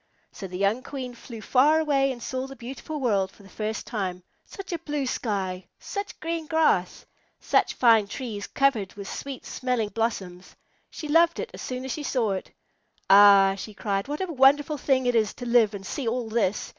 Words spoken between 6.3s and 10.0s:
grass! Such fine trees covered with sweet smelling